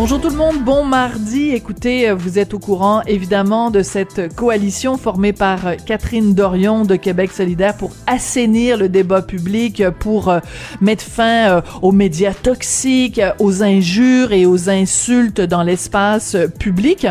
[0.00, 1.50] Bonjour tout le monde, bon mardi.
[1.50, 7.32] Écoutez, vous êtes au courant évidemment de cette coalition formée par Catherine Dorion de Québec
[7.32, 10.38] solidaire pour assainir le débat public, pour euh,
[10.80, 17.08] mettre fin euh, aux médias toxiques, aux injures et aux insultes dans l'espace public.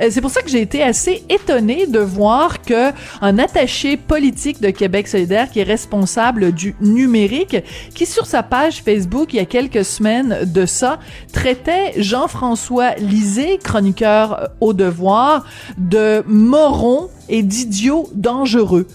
[0.00, 4.60] Euh, c'est pour ça que j'ai été assez étonnée de voir que un attaché politique
[4.60, 7.56] de Québec solidaire qui est responsable du numérique,
[7.94, 10.98] qui sur sa page Facebook il y a quelques semaines de ça
[11.32, 15.44] traitait Jean-François Lisée, chroniqueur au devoir,
[15.78, 18.86] de moron et d'idiot dangereux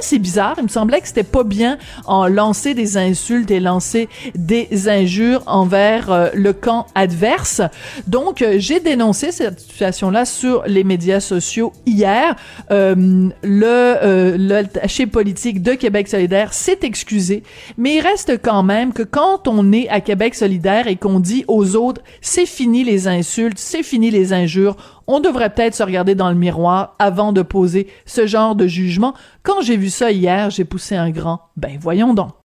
[0.00, 0.54] c'est bizarre.
[0.58, 5.42] Il me semblait que c'était pas bien en lancer des insultes et lancer des injures
[5.46, 7.60] envers euh, le camp adverse.
[8.06, 12.36] Donc, euh, j'ai dénoncé cette situation-là sur les médias sociaux hier.
[12.70, 17.42] Euh, le l'attaché politique de Québec solidaire s'est excusé,
[17.76, 21.44] mais il reste quand même que quand on est à Québec solidaire et qu'on dit
[21.48, 24.76] aux autres, c'est fini les insultes, c'est fini les injures,
[25.06, 29.14] on devrait peut-être se regarder dans le miroir avant de poser ce genre de jugement.
[29.42, 31.50] Quand j'ai vu ça hier, j'ai poussé un grand.
[31.54, 32.32] Ben voyons donc.